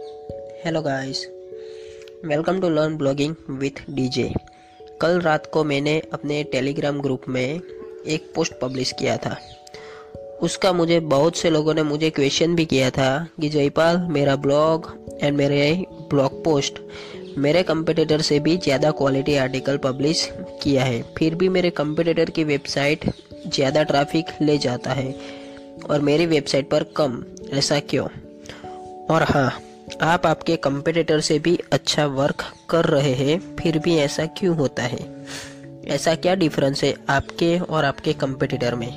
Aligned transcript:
Hello 0.00 0.82
guys 0.82 1.26
welcome 2.24 2.60
to 2.60 2.68
learn 2.68 2.96
blogging 2.96 3.34
with 3.50 3.80
DJ 3.90 4.32
कल 5.00 5.20
रात 5.20 5.46
को 5.46 5.64
मैंने 5.64 6.02
अपने 6.12 6.42
टेलीग्राम 6.44 7.00
ग्रुप 7.00 7.22
में 7.28 7.60
एक 8.06 8.32
पोस्ट 8.34 8.52
पब्लिश 8.62 8.92
किया 8.92 9.16
था। 9.16 9.36
उसका 10.42 10.72
मुझे 10.72 11.00
बहुत 11.00 11.36
से 11.36 11.50
लोगों 11.50 11.74
ने 11.74 11.82
मुझे 11.82 12.10
क्वेश्चन 12.10 12.54
भी 12.54 12.64
किया 12.64 12.90
था 12.90 13.28
कि, 13.40 13.48
जयपाल, 13.48 13.96
मेरा 13.98 14.36
ब्लॉग 14.36 14.90
एंड 15.22 15.36
मेरे 15.36 15.86
ब्लॉग 16.10 16.44
पोस्ट 16.44 16.78
मेरे 17.38 17.62
कंपटीटर 17.62 18.20
से 18.20 18.38
भी 18.40 18.56
ज़्यादा 18.56 18.90
क्वालिटी 18.90 19.36
आर्टिकल 19.36 19.76
पब्लिश 19.76 20.28
किया 20.62 20.84
है। 20.84 21.02
फिर 21.18 21.34
भी 21.34 21.48
मेरे 21.48 21.70
कंपटीटर 21.70 22.30
की 22.30 22.44
वेबसाइट 22.44 23.04
ज़्यादा 23.46 23.82
ट्रैफ़िक 23.82 24.26
ले 24.42 24.58
जाता 24.58 24.92
है 24.92 25.14
और 25.90 26.00
मेरी 26.00 26.26
वेबसाइट 26.26 26.70
पर 26.70 26.82
कम। 26.96 27.24
ऐसा 27.52 27.80
क्यों? 27.80 28.06
और 29.10 29.22
हाँ 29.22 29.50
आप 30.02 30.26
आपके 30.26 30.56
कंपटीटर 30.56 31.20
से 31.20 31.38
भी 31.38 31.58
अच्छा 31.72 32.06
वर्क 32.06 32.44
कर 32.70 32.84
रहे 32.84 33.14
हैं, 33.14 33.56
फिर 33.56 33.78
भी 33.78 33.96
ऐसा 33.96 34.26
क्यों 34.26 34.56
होता 34.56 34.82
है? 34.82 35.26
ऐसा 35.86 36.14
क्या 36.14 36.34
डिफरेंस 36.34 36.84
है 36.84 36.94
आपके 37.08 37.58
और 37.58 37.84
आपके 37.84 38.12
कंपटीटर 38.12 38.74
में? 38.74 38.88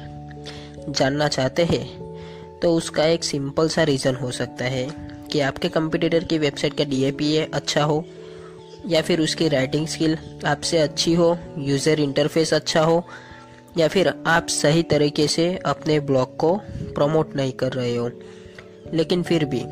जानना 0.90 1.28
चाहते 1.28 1.66
हैं? 1.66 2.14
तो 2.60 2.76
उसका 2.76 3.06
एक 3.06 3.24
सिंपल 3.24 3.70
सा 3.70 3.84
रीज़न 3.84 4.16
हो 4.16 4.32
सकता 4.32 4.66
है 4.66 4.88
कि 5.32 5.40
आपके 5.40 5.70
कंपटीटर 5.70 6.24
की 6.24 6.38
वेबसाइट 6.38 6.74
का 6.74 6.84
डी 6.84 7.38
अच्छा 7.38 7.84
हो, 7.84 8.06
या 8.88 9.02
फिर 9.02 9.22
उसकी 9.22 9.48
राइटिंग 9.48 9.88
स्किल 9.88 10.18
आपसे 10.46 10.78
अच्छी 10.78 11.14
हो 11.14 11.38
यूज़र 11.58 12.00
इंटरफेस 12.00 12.54
अच्छा 12.54 12.82
हो, 12.82 13.08
या 13.78 13.88
फिर 13.88 14.14
आप 14.28 14.48
सही 14.48 14.84
तरीके 14.84 15.28
से 15.28 15.60
अपने 15.66 16.00
ब्लॉग 16.00 16.38
को 16.38 16.56
प्रमोट 16.96 17.36
नहीं 17.36 17.52
कर 17.52 17.74
रहे 17.74 17.96
हो। 17.96 18.12
लेकिन 18.94 19.24
फिर 19.24 19.46
भी 19.46 19.64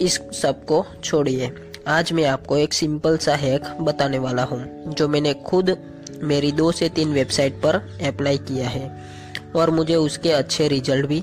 इस 0.00 0.20
सबको 0.32 0.84
छोड़िए। 1.04 1.50
आज 1.88 2.12
मैं 2.12 2.24
आपको 2.24 2.56
एक 2.56 2.72
सिंपल 2.72 3.16
सा 3.16 3.34
हैक 3.34 3.64
बताने 3.80 4.18
वाला 4.18 4.42
हूँ, 4.42 4.94
जो 4.94 5.08
मैंने 5.08 5.32
खुद 5.34 5.76
मेरी 6.22 6.50
दो 6.52 6.70
से 6.72 6.88
तीन 6.88 7.12
वेबसाइट 7.12 7.54
पर 7.54 7.76
अप्लाई 8.06 8.38
किया 8.38 8.68
है, 8.68 8.90
और 9.56 9.70
मुझे 9.70 9.94
उसके 9.94 10.32
अच्छे 10.32 10.68
रिज़ल्ट 10.68 11.06
भी 11.06 11.22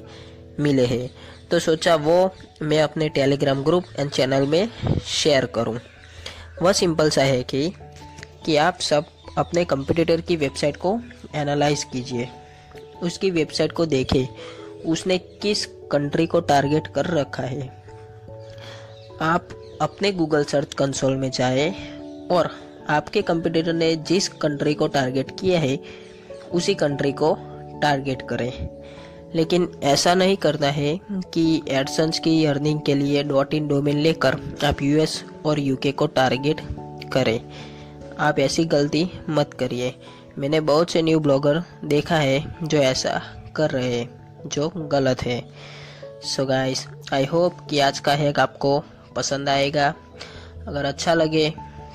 मिले 0.59 0.85
हैं। 0.85 1.09
तो 1.51 1.59
सोचा 1.59 1.95
वो 1.95 2.35
मैं 2.61 2.81
अपने 2.81 3.09
टेलीग्राम 3.09 3.63
ग्रुप 3.63 3.83
एंड 3.99 4.11
चैनल 4.11 4.47
में 4.47 4.69
शेयर 5.05 5.45
करूँ। 5.45 5.77
वह 6.61 6.71
सिंपल 6.71 7.09
सा 7.09 7.23
है 7.23 7.43
कि 7.43 7.69
कि 8.45 8.55
आप 8.57 8.79
सब 8.79 9.05
अपने 9.37 9.65
कंपटीटर 9.65 10.21
की 10.21 10.35
वेबसाइट 10.35 10.77
को 10.77 10.99
एनालाइज 11.35 11.83
कीजिए। 11.83 12.27
उसकी 13.03 13.31
वेबसाइट 13.31 13.71
को 13.71 13.85
देखें, 13.85 14.27
उसने 14.85 15.17
किस 15.17 15.65
कंट्री 15.91 16.25
को 16.25 16.39
टारगेट 16.41 16.87
कर 16.87 17.05
रखा 17.11 17.43
है। 17.43 17.82
आप 19.23 19.49
अपने 19.81 20.11
गूगल 20.11 20.43
सर्च 20.43 20.73
कंसोल 20.73 21.15
में 21.15 21.31
जाए 21.31 21.69
और 22.31 22.49
आपके 22.89 23.21
कंप्यूटर 23.21 23.73
ने 23.73 23.95
जिस 23.95 24.27
कंट्री 24.27 24.73
को 24.73 24.87
टारगेट 24.87 25.39
किया 25.39 25.59
है, 25.59 25.79
उसी 26.51 26.73
कंट्री 26.73 27.11
को 27.11 27.37
टारगेट 27.81 28.21
करें। 28.21 28.69
लेकिन 29.35 29.71
ऐसा 29.83 30.13
नहीं 30.13 30.37
करना 30.37 30.67
है 30.67 30.99
कि 31.11 31.61
एडसन्स 31.69 32.19
की 32.19 32.45
अर्निंग 32.45 32.81
के 32.81 32.95
लिए 32.95 33.23
डॉट 33.23 33.53
इन 33.53 33.67
डोमेन 33.67 33.97
लेकर 33.97 34.33
आप 34.65 34.81
यूएस 34.81 35.25
और 35.45 35.59
यूके 35.59 35.91
को 35.91 36.07
टारगेट 36.07 36.61
करें। 37.13 37.39
आप 38.19 38.39
ऐसी 38.39 38.65
गलती 38.65 39.09
मत 39.29 39.53
करिए। 39.53 39.95
मैंने 40.37 40.59
बहुत 40.59 40.91
से 40.91 41.01
न्यू 41.01 41.19
ब्लॉगर 41.19 41.63
देखा 41.85 42.15
है 42.15 42.55
जो 42.63 42.77
ऐसा 42.77 43.21
कर 43.55 43.69
रहे 43.69 43.93
हैं, 43.93 44.09
जो 44.49 44.69
गलत 44.69 45.23
है। 45.23 45.43
सो 46.23 46.45
गाइस 46.45 46.87
आई 47.13 47.25
होप 47.25 47.57
कि 47.69 47.79
आज 47.79 47.99
का 47.99 48.11
हैक 48.11 48.39
आपको 48.39 48.83
पसंद 49.15 49.49
आएगा। 49.49 49.93
अगर 50.67 50.85
अच्छा 50.85 51.13
लगे 51.13 51.53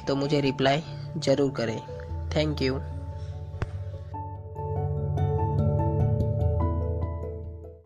तो 0.08 0.16
मुझे 0.16 0.40
रिप्लाई 0.40 0.82
ज़रूर 1.18 1.50
करें। 1.50 1.78
Thank 2.36 2.62
you 2.62 2.80